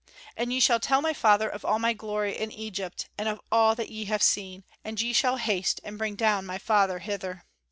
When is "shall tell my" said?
0.59-1.13